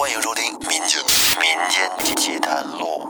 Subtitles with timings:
[0.00, 0.98] 欢迎收听《民间
[1.38, 3.06] 民间奇谈录》。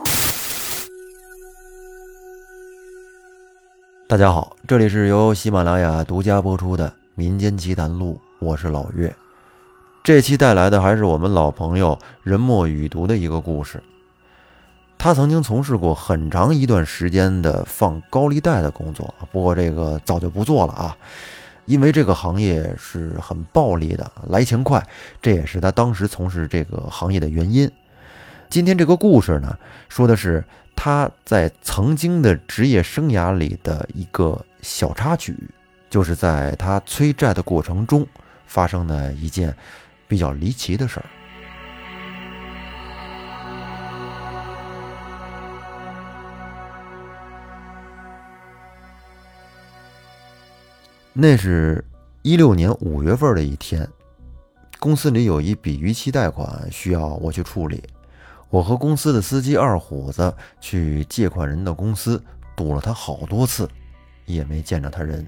[4.09, 9.15] 大家好，这里是由喜马拉雅独家播出的《民间奇谈录》，我是老岳。
[10.03, 13.81] 这期带来的还是我们老朋友人墨雨读的一个故事。
[14.97, 20.97] 他曾经从事过很长一段时间的放高利贷的工作，不过这个早就不做了啊，
[21.71, 24.85] 因为这个行业是很暴利的，来钱快，
[25.21, 27.71] 这也是他当时从事这个行业的原因。
[28.49, 29.57] 今天这个故事呢，
[29.87, 30.43] 说的是
[30.75, 35.33] 他在曾经的职业生涯里的一个小插曲，
[35.89, 38.05] 就是在他催债的过程中
[38.45, 39.55] 发生的一件
[40.09, 41.05] 比较离奇的事儿。
[51.13, 51.83] 那是
[52.21, 53.85] 一六年五月份的一天，
[54.79, 57.83] 公司里有一笔逾期贷款需要我去处理。
[58.49, 62.21] 我和公司的司机二虎子去借款人的公司
[62.55, 63.67] 堵了他好多次，
[64.25, 65.27] 也没见着他人。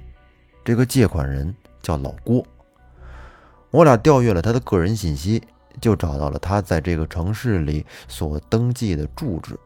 [0.63, 2.45] 这个借款人叫老郭，
[3.69, 5.43] 我俩调阅了他的个人信息，
[5.81, 9.59] 就找到了他在这个城市里所登记的住址。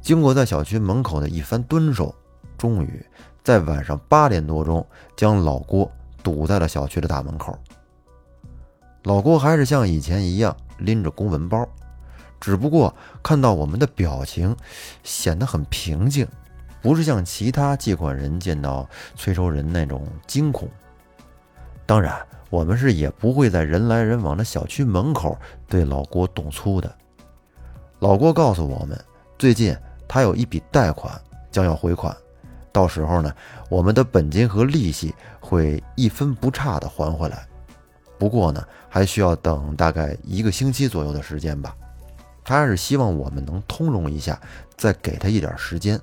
[0.00, 2.14] 经过在小区门口的一番蹲守，
[2.56, 3.04] 终于。
[3.46, 4.84] 在晚上八点多钟，
[5.16, 5.88] 将老郭
[6.20, 7.56] 堵在了小区的大门口。
[9.04, 11.64] 老郭还是像以前一样拎着公文包，
[12.40, 14.56] 只不过看到我们的表情
[15.04, 16.26] 显得很平静，
[16.82, 20.68] 不是像其他借款人见到催收人那种惊恐。
[21.86, 26.92] 当然，我们是也不会在人来人往的小区门口对老郭动粗的。
[28.00, 29.00] 老郭告诉我们，
[29.38, 29.72] 最近
[30.08, 31.14] 他有一笔贷款
[31.52, 32.12] 将要回款。
[32.76, 33.34] 到时候呢，
[33.70, 37.48] 我们的本金和利息会一分不差的还回来。
[38.18, 41.74] 不过呢，还需要等大概一个星期左右的时间吧。
[42.44, 44.38] 他是希望我们能通融一下，
[44.76, 45.98] 再给他一点时间。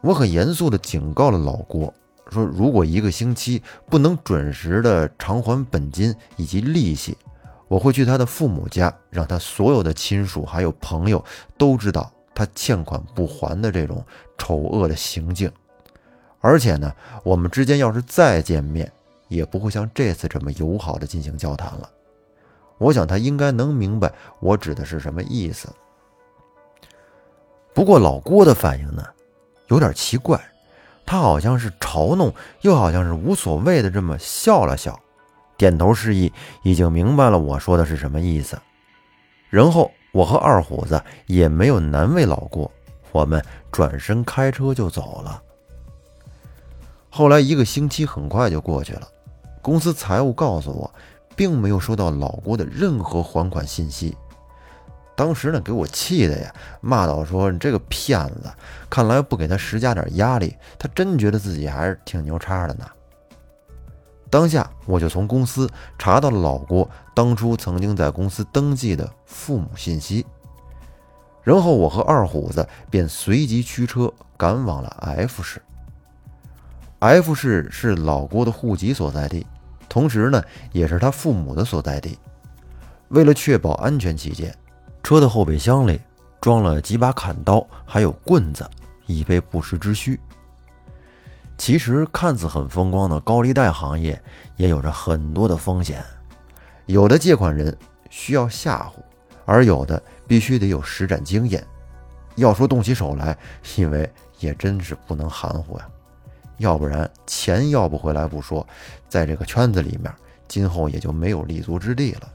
[0.00, 1.92] 我很严肃地警告了老郭，
[2.30, 7.14] 说如果一个星期不能准时的偿还本金以及利息，
[7.68, 11.22] 我会去他的父母家，让他所有的亲属还有朋友
[11.58, 12.10] 都知道。
[12.34, 14.00] 他欠款不还的这种
[14.38, 15.52] 丑恶的行径，
[16.40, 18.90] 而且呢，我们之间要是再见面，
[19.28, 21.90] 也不会像这次这么友好的进行交谈了。
[22.78, 24.10] 我想他应该能明白
[24.40, 25.68] 我指的是什么意思。
[27.74, 29.04] 不过老郭的反应呢，
[29.66, 30.40] 有点奇怪，
[31.04, 32.32] 他好像是嘲弄，
[32.62, 34.98] 又好像是无所谓的这么笑了笑，
[35.56, 36.32] 点头示意，
[36.62, 38.58] 已经明白了我说的是什么意思，
[39.50, 39.90] 然后。
[40.10, 42.68] 我和二虎子也没有难为老郭，
[43.12, 45.42] 我们转身开车就走了。
[47.10, 49.08] 后来一个星期很快就过去了，
[49.62, 50.92] 公司财务告诉我，
[51.34, 54.16] 并没有收到老郭的任何还款信息。
[55.16, 58.52] 当时呢，给我气的呀，骂道：“说你这个骗子，
[58.88, 62.86] 看来不给他施加点压力，他真觉得自己还是挺牛叉的呢。”
[64.30, 65.68] 当下我就从公司
[65.98, 70.24] 查到了老郭当初曾经在公司登记的父母信息，
[71.48, 75.62] 然后我和二虎子便随即驱车赶往了 F 市。
[76.98, 79.46] F 市是老郭的户籍所在地，
[79.88, 80.42] 同时呢
[80.72, 82.18] 也是他父母的所在地。
[83.08, 84.54] 为了确保安全起见，
[85.02, 85.98] 车的后备箱里
[86.38, 88.68] 装了几把砍刀，还有棍子，
[89.06, 90.20] 以备不时之需。
[91.56, 94.22] 其实看似很风光的高利贷行业，
[94.56, 96.04] 也有着很多的风险。
[96.84, 97.74] 有的借款人
[98.10, 99.00] 需要吓唬，
[99.48, 101.66] 而有的必须得有实战经验。
[102.36, 103.36] 要说动起手来，
[103.76, 104.08] 因为
[104.40, 105.88] 也真是不能含糊呀，
[106.58, 108.64] 要不然钱要不回来不说，
[109.08, 110.12] 在这个圈子里面，
[110.46, 112.28] 今后也就没有立足之地了。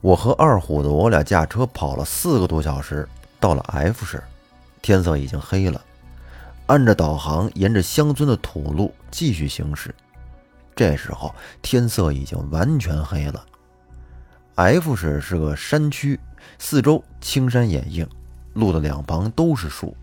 [0.00, 4.20] 我和二虎子，我俩驾车跑了四个多小时，到了 F 市，
[4.82, 5.80] 天色已经黑了。
[6.66, 9.94] 按着导航，沿着乡村的土路继续行驶。
[10.74, 11.32] 这时候
[11.62, 13.46] 天色已经完全黑了。
[14.56, 16.18] F 市是个山区，
[16.58, 18.08] 四周青山掩映，
[18.52, 19.96] 路的两旁都是树。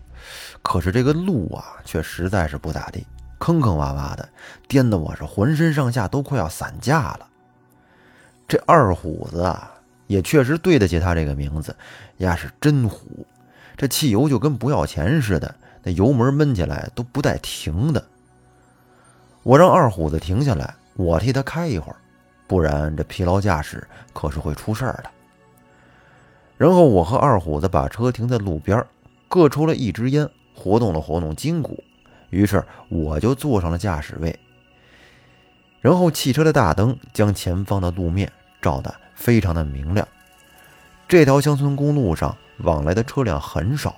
[0.60, 3.06] 可是这个路啊，却实在是不咋地，
[3.38, 4.28] 坑坑洼洼的，
[4.68, 7.26] 颠得我是浑身上下都快要散架了。
[8.46, 9.72] 这二虎子啊，
[10.06, 11.74] 也确实对得起他这个名字，
[12.18, 13.26] 呀是真虎，
[13.74, 15.54] 这汽油就跟不要钱似的。
[15.82, 18.04] 那油门闷起来都不带停的。
[19.42, 21.96] 我让二虎子停下来，我替他开一会儿，
[22.52, 23.82] 不然这疲劳驾驶
[24.12, 25.10] 可是会出事儿的。
[26.58, 28.84] 然后我和二虎子把车停在路边，
[29.26, 31.82] 各抽了一支烟，活动了活动筋骨。
[32.28, 34.38] 于是我就坐上了驾驶位。
[35.80, 40.06] 然后汽车的大灯将前方的路面照得非常的明亮。
[41.08, 43.96] 这条乡村公路上往来的车辆很少，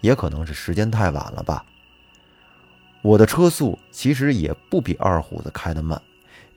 [0.00, 1.62] 也可能是时间太晚了吧。
[3.02, 6.00] 我的车速其实也不比二虎子开得慢，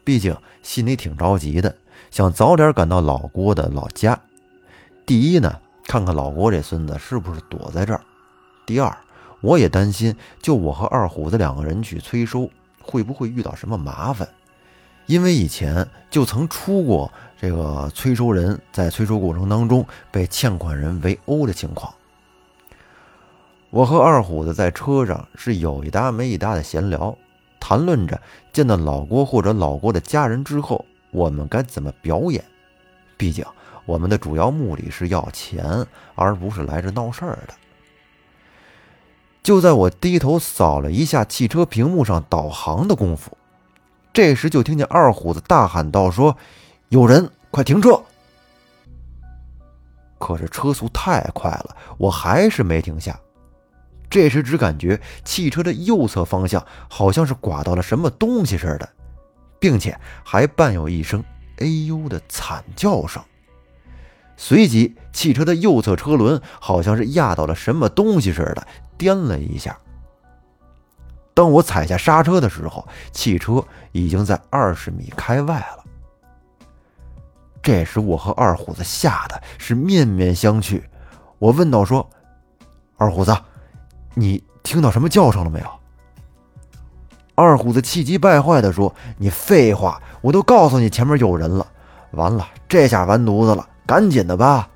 [0.05, 1.75] 毕竟心里挺着急的，
[2.11, 4.17] 想早点赶到老郭的老家。
[5.05, 7.99] 第一呢，看看老郭这孙子是不是躲在这儿；
[8.65, 8.95] 第二，
[9.41, 12.49] 我也担心，就我和二虎子两个人去催收，
[12.81, 14.29] 会不会遇到什么麻烦？
[15.07, 21.93] 因为以前就曾出过这个催收人在催收过程当中被欠款人围殴的情况。
[23.69, 27.15] 我和二虎子在车上是有一搭没一搭的闲聊，
[27.67, 28.21] 谈论着
[28.53, 32.45] 见到老郭或者老郭的家人之后，我们该怎么表演。
[33.17, 33.43] 毕竟
[33.87, 35.83] 我们的主要目的是要钱，
[36.13, 37.55] 而不是来这闹事儿的。
[39.41, 43.35] 就在我低头扫了一下汽车屏幕上导航的功夫，
[44.13, 46.37] 这时就听见二虎子大喊道：“说
[46.89, 47.99] 有人，快停车！”
[50.21, 53.19] 可是车速太快了，我还是没停下。
[54.15, 58.87] 这时只感觉汽车的右侧方向好像是刮到了什么东西似的，
[59.59, 61.21] 并且还伴有一声
[61.59, 63.21] “哎呦”的惨叫声。
[64.37, 68.65] 随即，汽车的右侧车轮好像是压到了什么东西似的，
[68.97, 69.77] 颠了一下。
[71.33, 75.83] 当我踩下刹车的时候，汽车已经在二十米开外了。
[77.61, 80.81] 这时，我和二虎子吓得是面面相觑。
[81.37, 82.09] 我问道：“说，
[82.95, 83.35] 二虎子。”
[84.15, 85.67] 你听到什么叫声了没有？
[87.35, 91.67] 二虎子气急败坏地说：“你废话，我都告诉你前面有人了。
[92.11, 94.69] 完了，这下完犊子了，赶紧的吧！”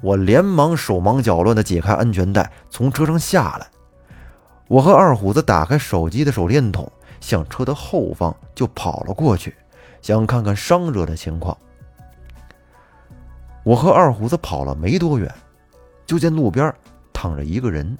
[0.00, 3.66] 我连忙手忙脚乱地解开安全带，从车上下来。
[4.68, 6.90] 我和二虎子打开手机的手电筒，
[7.20, 9.54] 向车的后方就跑了过去，
[10.00, 11.54] 想看看伤者的情况。
[13.62, 15.30] 我和二虎子跑了没多远，
[16.06, 16.74] 就见路边
[17.12, 17.98] 躺着一个人。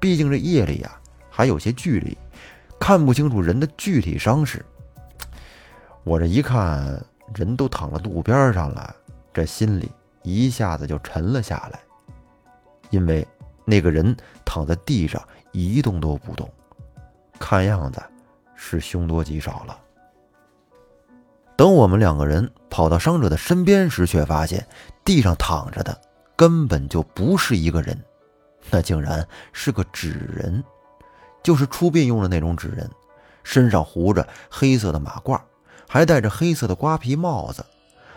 [0.00, 0.98] 毕竟这夜里呀，
[1.30, 2.16] 还有些距离，
[2.78, 4.64] 看不清楚人的具体伤势。
[6.04, 7.04] 我这一看，
[7.34, 8.94] 人都躺在路边上了，
[9.32, 9.90] 这心里
[10.22, 11.80] 一下子就沉了下来。
[12.90, 13.26] 因为
[13.64, 15.22] 那个人躺在地上
[15.52, 16.48] 一动都不动，
[17.38, 18.02] 看样子
[18.54, 19.78] 是凶多吉少了。
[21.56, 24.66] 等我们两个人跑到伤者的身边时，却发现
[25.04, 26.00] 地上躺着的
[26.36, 27.98] 根本就不是一个人。
[28.70, 30.62] 那竟然是个纸人，
[31.42, 32.90] 就是出殡用的那种纸人，
[33.42, 35.40] 身上糊着黑色的马褂，
[35.88, 37.64] 还戴着黑色的瓜皮帽子。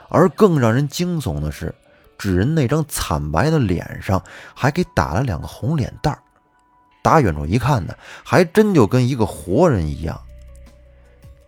[0.10, 1.74] 而更让人惊悚的是，
[2.18, 4.22] 纸人那张惨白的脸上
[4.54, 6.20] 还给打了两个红脸蛋儿。
[7.02, 10.20] 打远处一看呢，还真就跟一个活人一样。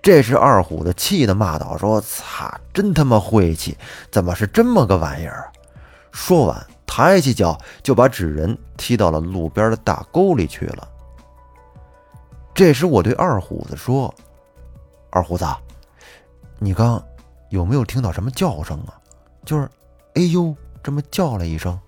[0.02, 3.78] 这时二虎子气得骂道：“说，擦，真他妈晦气！
[4.10, 5.52] 怎么是这么个玩意儿？”
[6.12, 6.68] 说完。
[6.96, 10.88] 抬起脚就把纸人踢到了路边的大沟里去了。
[12.54, 14.14] 这时我对二虎子说
[15.10, 15.44] ：“二虎子，
[16.60, 17.04] 你刚
[17.50, 18.94] 有没有听到什么叫声啊？
[19.44, 19.68] 就是，
[20.14, 21.80] 哎呦，这么叫了一声。”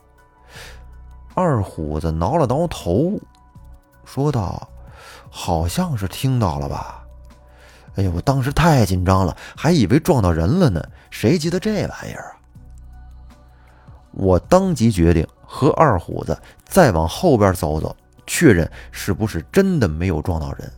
[1.36, 3.12] 二虎子挠了挠头，
[4.06, 4.68] 说道
[5.30, 7.06] ：“好像是听到了吧？
[7.94, 12.42] 哎呀，我当时太紧张了，还以为撞到人了呢，谁记得这玩意儿啊？”
[14.16, 17.95] 我当即决定和二虎子再往后边走走，
[18.26, 20.72] 确认是不是真的没有撞到人。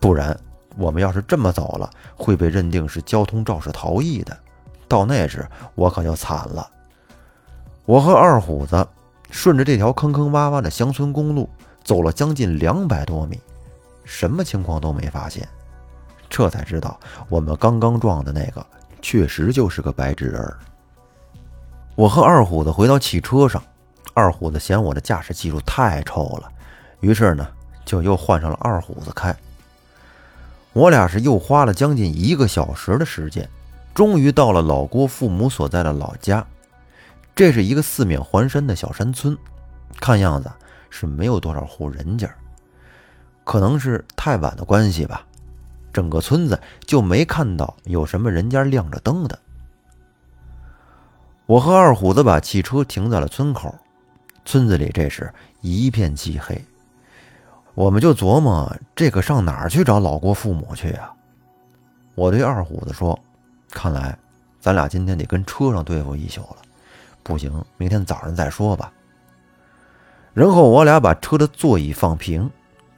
[0.00, 0.38] 不然，
[0.76, 4.36] 我们要是这么走了，会被认定是交通肇事逃逸的。
[4.86, 6.70] 到那时，我可就惨了。
[7.84, 8.86] 我和二虎子
[9.30, 11.48] 顺着这条坑坑洼洼的乡村公路
[11.82, 13.40] 走了将近两百多米，
[14.04, 15.46] 什么情况都没发现。
[16.30, 16.98] 这才知道，
[17.28, 18.64] 我们刚刚撞的那个
[19.02, 20.58] 确实就是个白纸人儿。
[21.96, 23.62] 我和二虎子回到汽车上，
[24.14, 26.50] 二虎子嫌我的驾驶技术太臭了，
[26.98, 27.46] 于是呢，
[27.84, 29.34] 就又换上了二虎子开。
[30.72, 33.48] 我俩是又花了将近一个小时的时间，
[33.94, 36.44] 终于到了老郭父母所在的老家。
[37.32, 39.38] 这是一个四面环山的小山村，
[40.00, 40.50] 看样子
[40.90, 42.28] 是没有多少户人家，
[43.44, 45.24] 可能是太晚的关系吧，
[45.92, 49.38] 整个村子就没看到有什么人家亮着灯的。
[51.46, 53.74] 我和二虎子把汽车停在了村口，
[54.46, 56.64] 村子里这时一片漆黑，
[57.74, 61.12] 我们就琢磨这可上哪儿去找老郭父母去呀？
[62.14, 63.18] 我对二虎子说
[63.70, 64.16] ：“看来
[64.58, 66.56] 咱俩今天得跟车上对付一宿了，
[67.22, 68.90] 不行，明天早上再说吧。”
[70.32, 72.50] 然后我俩把车的座椅放平，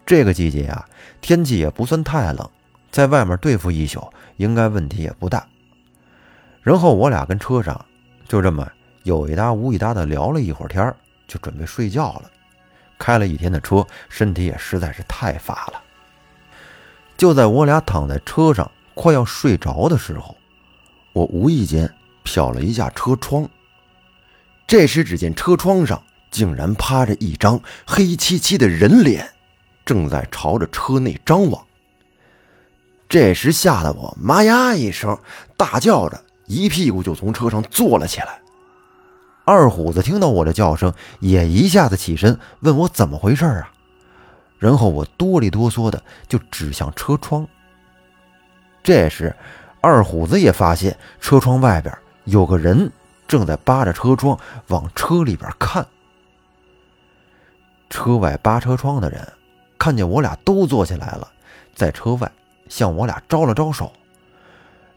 [0.04, 0.88] 这个季节啊，
[1.20, 2.48] 天气也不算太冷，
[2.92, 5.44] 在外面对付一宿应该问题也不大。
[6.62, 7.85] 然后我俩跟车上
[8.28, 8.68] 就这么
[9.04, 10.94] 有一搭无一搭的聊了一会儿天
[11.26, 12.30] 就准备睡觉了。
[12.98, 15.82] 开了一天的车，身体也实在是太乏了。
[17.16, 20.36] 就在我俩躺在车上快要睡着的时候，
[21.12, 21.92] 我无意间
[22.24, 23.48] 瞟了一下车窗。
[24.66, 29.30] 这时，只见车窗上竟然趴着一张黑漆漆的人脸，
[29.84, 31.64] 正在朝着车内张望。
[33.08, 35.16] 这时吓得我妈呀一声
[35.56, 38.40] 大叫着，一屁股就从车上坐了起来。
[39.44, 43.70] 二虎子听到我的叫声，也一下子起身问我怎么回事啊。
[44.58, 47.46] 然后我哆里哆嗦的就指向车窗。
[48.82, 49.34] 这时，
[49.80, 52.90] 二虎子也发现车窗外边有个人
[53.28, 54.38] 正在扒着车窗
[54.68, 55.86] 往车里边看。
[57.88, 59.32] 车外扒车窗的人
[59.78, 61.28] 看见我俩都坐起来了，
[61.74, 62.32] 在车外
[62.68, 63.92] 向我俩招了招手。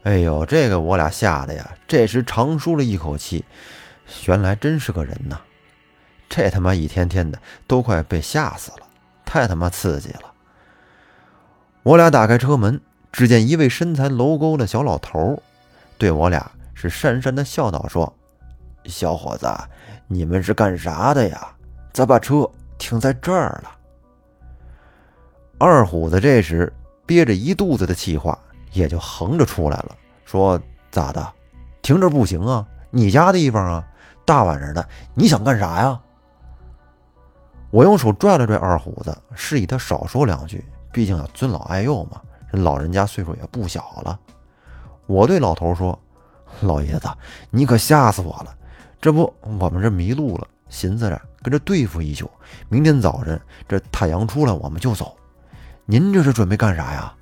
[0.02, 3.44] 哎呦，这个我俩吓得呀，这时长舒了一口气。
[4.26, 5.38] 原来真是个人呐！
[6.28, 8.86] 这他妈一天天的都快被吓死了，
[9.24, 10.32] 太他妈刺激了！
[11.82, 12.80] 我俩打开车门，
[13.12, 15.40] 只见一位身材楼沟的小老头，
[15.98, 18.12] 对我俩是讪讪的笑道：“说，
[18.86, 19.46] 小伙子，
[20.08, 21.54] 你们是干啥的呀？
[21.92, 23.70] 咋把车停在这儿了？”
[25.58, 26.72] 二虎子这时
[27.04, 28.38] 憋着一肚子的气话，
[28.72, 30.60] 也就横着出来了，说
[30.90, 31.32] ：“咋的？
[31.82, 32.66] 停这不行啊？
[32.90, 33.86] 你家地方啊？”
[34.24, 36.00] 大晚上的，你想干啥呀？
[37.70, 42.20] 我用手拽了拽二虎子，示意他少说两句，毕竟要尊老爱幼嘛。
[42.50, 44.18] 人老人家岁数也不小了。
[45.06, 45.98] 我对老头说
[46.62, 47.08] ：“老爷子，
[47.50, 48.54] 你可吓死我了！
[49.00, 52.30] 这不，我们这迷路了，寻思着跟这对付一宿，
[52.68, 55.16] 明天早晨这太阳出来我们就走。
[55.86, 57.12] 您这是准备干啥呀？”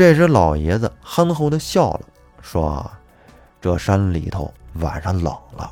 [0.00, 2.00] 这时，老爷子憨厚的笑了，
[2.40, 2.90] 说
[3.60, 5.70] ：“这山里头……”晚上冷了，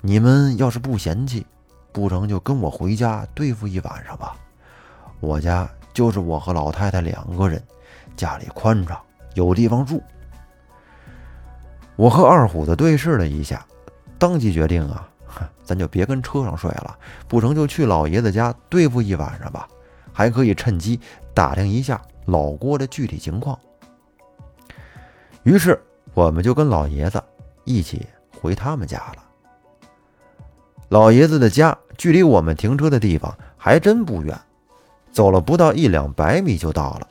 [0.00, 1.46] 你们要是不嫌弃，
[1.92, 4.34] 不成就跟我回家对付一晚上吧。
[5.20, 7.62] 我家就是我和老太太两个人，
[8.16, 9.00] 家里宽敞，
[9.34, 10.02] 有地方住。
[11.94, 13.64] 我和二虎子对视了一下，
[14.18, 15.08] 当即决定啊，
[15.62, 19.68] 咱就别跟车上睡了，不成就去老爷子家对付一晚上吧，
[20.12, 20.98] 还可以趁机
[21.32, 23.58] 打听一下老郭的具体情况。
[25.42, 25.80] 于是
[26.12, 27.22] 我们就跟老爷子
[27.64, 28.06] 一起。
[28.40, 29.24] 回他们家了。
[30.90, 34.38] 老爷子的家距离我们停车的地方还真不远，
[35.10, 37.08] 走了不到一两百米就到了。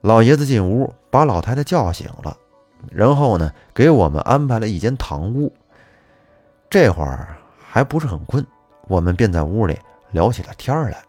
[0.00, 2.34] 老爷子进屋把老太太叫醒了，
[2.90, 5.52] 然后呢给我们安排了一间堂屋。
[6.70, 8.46] 这会儿还不是很困，
[8.86, 9.78] 我们便在屋里
[10.12, 11.02] 聊起了天来。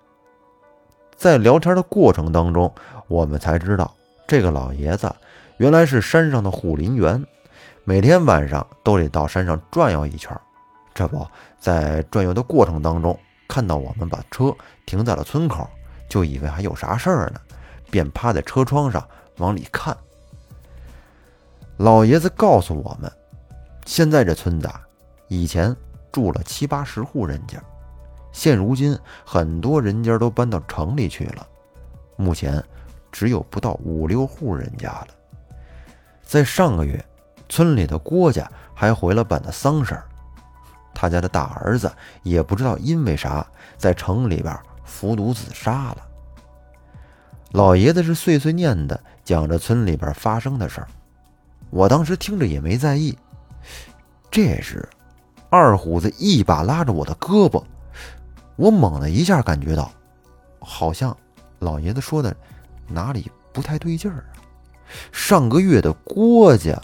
[1.19, 2.73] 在聊天的过程当中，
[3.09, 3.93] 我们才知道
[4.25, 5.13] 这个老爷子
[5.57, 7.21] 原来是山上的护林员。
[7.83, 10.33] 每天晚上都得到山上转悠一圈，
[10.93, 11.27] 这不
[11.59, 15.69] 在转悠的过程当中，看到我们把车停在了村口，
[16.07, 17.41] 就以为还有啥事儿呢，
[17.91, 19.05] 便趴在车窗上
[19.39, 19.95] 往里看。
[21.75, 23.11] 老爷子告诉我们，
[23.85, 24.69] 现在这村子，
[25.27, 25.75] 以前
[26.13, 27.61] 住了七八十户人家，
[28.31, 31.48] 现如今很多人家都搬到城里去了，
[32.15, 32.63] 目前
[33.12, 35.07] 只有不到五六户人家了。
[36.24, 37.03] 在上个月。
[37.51, 40.05] 村里的郭家还回了办的丧事儿，
[40.93, 43.43] 他家的大儿子也不知道因为啥
[43.75, 45.98] 在城里边服毒自杀了。
[47.53, 50.88] 老爷子是碎碎念的讲着村里边发生的事儿，
[51.71, 53.17] 我当时听着也没在意。
[54.29, 54.88] 这时，
[55.50, 57.63] 二虎子一把拉着我的胳膊，
[58.60, 59.89] 我猛的一下感觉到，
[60.60, 61.16] 好像
[61.60, 62.36] 老爷子说的
[62.89, 64.36] 哪里不太对劲儿啊！
[65.13, 66.78] 上个月的郭家。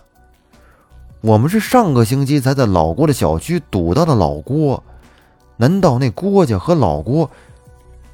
[1.19, 4.81] 我们是上个星期才在老郭的小区堵到的老郭，
[5.57, 7.29] 难道那郭家和老郭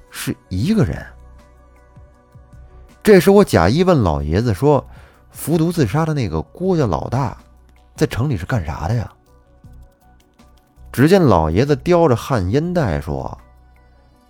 [0.09, 1.05] 是一个人？
[3.03, 4.83] 这时我假意问老爷子说
[5.29, 7.37] ：“服毒自杀的那个郭家老大，
[7.95, 9.11] 在城里是干啥的呀？”
[10.91, 13.37] 只见老爷子叼着旱烟袋说：“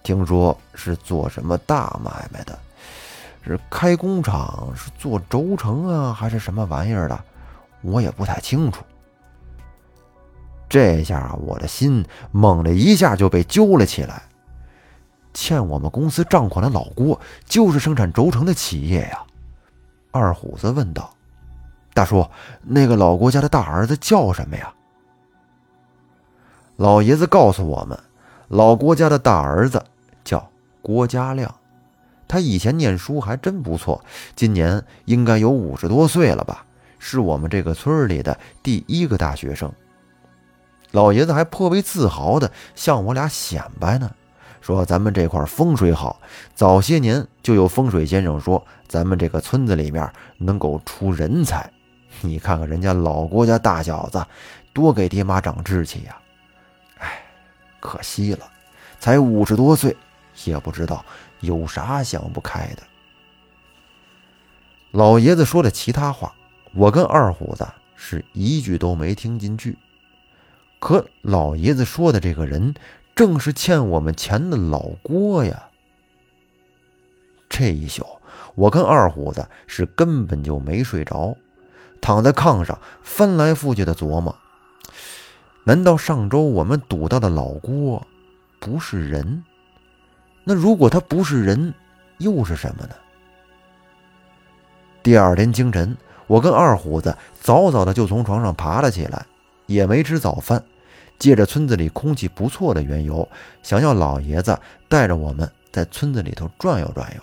[0.03, 2.58] 听说是做什么大买卖的，
[3.46, 7.24] 是开工厂，是做轴承啊，还是什么玩意儿的？”
[7.84, 8.84] 我也不太清楚。
[10.70, 14.22] 这下我的心猛的一下就被揪了起来。
[15.34, 19.24] 欠我们公司账款的老郭就是生产轴承的企业呀。
[20.12, 21.12] 二虎子问道
[21.96, 22.24] ：“大叔，
[22.62, 24.72] 那个老郭家的大儿子叫什么呀？”
[26.77, 28.00] 老爷子告诉我们，
[28.51, 29.81] 老郭家的大儿子
[30.25, 30.46] 叫
[30.81, 31.55] 郭家亮，
[32.27, 34.03] 他以前念书还真不错，
[34.36, 36.65] 今年应该有五十多岁了吧。
[37.00, 39.72] 是我们这个村里的第一个大学生。
[40.91, 44.12] 老爷子还颇为自豪地向我俩显摆呢，
[44.60, 46.20] 说咱们这块风水好，
[46.53, 51.72] 早些年就有风水先生说咱们这个村子里面能够出人才。
[52.20, 54.22] 你看看人家老郭家大小子，
[54.74, 56.17] 多给爹妈长志气呀！
[57.82, 58.50] 可惜了，
[59.00, 59.98] 才五十多岁，
[60.46, 61.04] 也不知道
[61.42, 62.84] 有啥想不开的。
[64.92, 66.34] 老爷子说的其他话，
[66.74, 69.78] 我跟二虎子是一句都没听进去。
[70.80, 72.74] 可老爷子说的这个人，
[73.16, 75.70] 正是欠我们钱的老郭呀。
[77.50, 78.06] 这一宿，
[78.56, 81.36] 我跟二虎子是根本就没睡着，
[82.00, 84.36] 躺在炕上翻来覆去的琢磨：
[85.63, 88.06] 难道上周我们赌到的老郭
[88.60, 89.44] 不是人？
[90.44, 91.74] 那如果他不是人，
[92.18, 92.96] 又是什么呢？
[95.03, 99.24] 第二天清晨，我跟二虎子早早的就从床上爬了起来，
[99.68, 100.63] 也没吃早饭。
[101.20, 103.27] 借着村子里空气不错的缘由，
[103.62, 104.58] 想要老爷子
[104.89, 107.22] 带着我们在村子里头转悠转悠。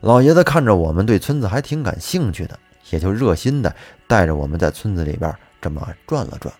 [0.00, 2.58] 老爷子看着我们对村子还挺感兴趣的，
[2.90, 3.72] 也就热心的
[4.08, 6.52] 带着我们在村子里边这么转了转。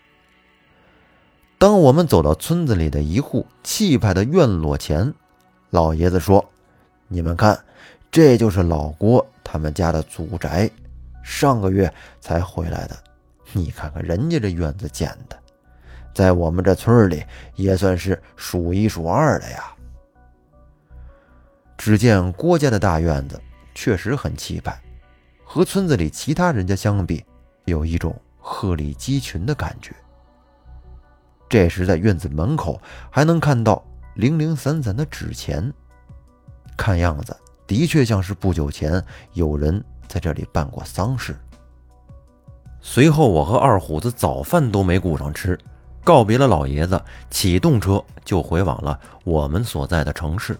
[1.58, 5.12] 当我们走到村子里的一户气派的院落前，
[5.70, 6.44] 老爷子说
[7.08, 7.58] ：“你们看，
[8.10, 10.70] 这就是老郭他们家的祖宅，
[11.22, 12.96] 上个月才回来的。
[13.52, 15.38] 你看看人家这院子建的。”
[16.12, 17.22] 在我们这村里
[17.56, 19.72] 也算是数一数二的呀。
[21.76, 23.38] 只见郭家的大院子
[23.74, 24.78] 确实很气派，
[25.44, 27.24] 和村子里其他人家相比，
[27.66, 29.94] 有一种鹤立鸡群的感觉。
[31.48, 33.82] 这时，在院子门口还能看到
[34.14, 35.72] 零零散散的纸钱，
[36.76, 37.36] 看样子
[37.66, 41.36] 的确像是不久前有人在这里办过丧事。
[42.80, 45.58] 随后，我和二虎子早饭都没顾上吃。
[46.04, 50.56] 告别了老爷子，启动车就回往了我们所在的城市。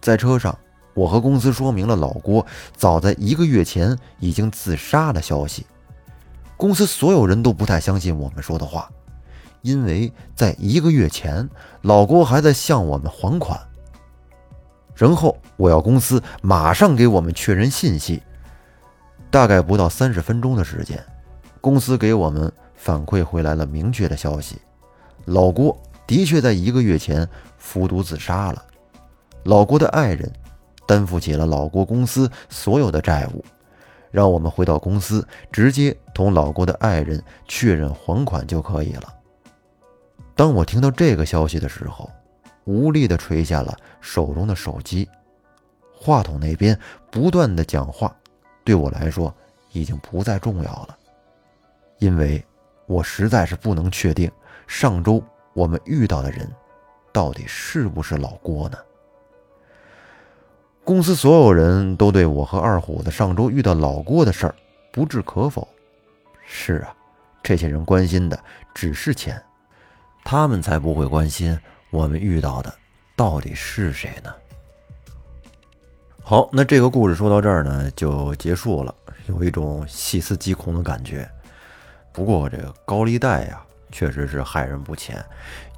[0.00, 0.58] 在车上，
[0.94, 5.66] 我和公司说明了老郭早在一个月前已经自杀的消息。
[6.56, 8.90] 公司所有人都不太相信我们说的话，
[9.62, 11.48] 因为在一个月前，
[11.82, 13.60] 老郭还在向我们还款。
[14.94, 18.22] 然后我要公司马上给我们确认信息。
[19.30, 21.04] 大概不到三十分钟的时间，
[21.60, 22.52] 公司给我们。
[22.80, 24.56] 反馈回来了明确的消息，
[25.24, 28.64] 老郭的确在一个月前服毒自杀了。
[29.42, 30.32] 老郭的爱人
[30.86, 33.44] 担负起了老郭公司所有的债务，
[34.12, 39.12] 让我们回到公司直接同老郭的爱人确认还款就可以了。
[40.38, 42.08] 当我听到这个消息的时候，
[42.64, 45.08] 无力地垂下了手中的手机，
[45.92, 46.78] 话筒那边
[47.10, 48.16] 不断的讲话，
[48.62, 49.34] 对我来说
[49.72, 50.96] 已经不再重要了，
[51.98, 52.40] 因为。
[52.86, 54.32] 我实在是不能确定，
[54.66, 55.22] 上周
[55.52, 56.50] 我们遇到的人，
[57.12, 58.78] 到底是不是老郭呢？
[60.84, 64.54] 公司所有人都对我和二虎子上周遇到老郭的事儿
[64.90, 65.68] 不置可否。
[66.46, 66.96] 是啊，
[67.42, 69.38] 这些人关心的只是钱，
[70.24, 71.58] 他们才不会关心
[71.90, 72.74] 我们遇到的
[73.16, 74.32] 到底是谁呢。
[76.22, 78.94] 好，那这个故事说到这儿呢，就结束了，
[79.28, 81.26] 有一种细思极恐的感觉。
[82.12, 85.24] 不过这个高利贷呀，确实是害人不浅，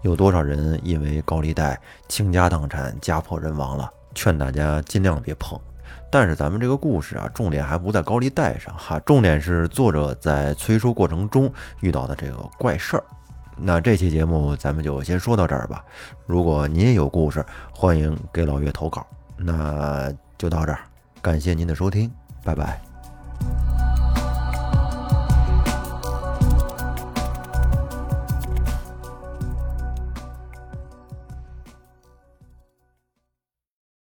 [0.02, 3.88] 有多少人因为高利贷倾家荡产、家破人亡了？
[4.12, 5.56] 劝大家尽量别碰。
[6.10, 13.04] 但是咱们这个故事啊，重点还不在高利贷上哈，重点是作者在催收过程中遇到的这个怪事儿。
[13.62, 15.84] 那这期节目咱们就先说到这儿吧。
[16.26, 19.06] 如果您也有故事，欢迎给老岳投稿。
[19.36, 20.80] 那就到这儿，
[21.22, 22.10] 感谢您的收听，
[22.44, 22.89] 拜拜。